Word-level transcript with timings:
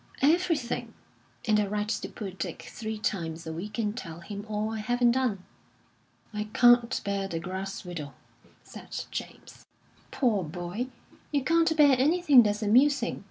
"Everything. 0.23 0.95
And 1.45 1.59
I 1.59 1.67
write 1.67 1.89
to 1.89 2.09
poor 2.09 2.31
Dick 2.31 2.63
three 2.63 2.97
times 2.97 3.45
a 3.45 3.53
week, 3.53 3.77
and 3.77 3.95
tell 3.95 4.21
him 4.21 4.43
all 4.49 4.71
I 4.73 4.79
haven't 4.79 5.11
done." 5.11 5.43
"I 6.33 6.45
can't 6.53 6.99
bear 7.05 7.27
the 7.27 7.37
grass 7.39 7.85
widow," 7.85 8.15
said 8.63 9.05
James. 9.11 9.63
"Poor 10.09 10.43
boy, 10.43 10.87
you 11.31 11.43
can't 11.43 11.77
bear 11.77 11.95
anything 11.99 12.41
that's 12.41 12.63
amusing! 12.63 13.19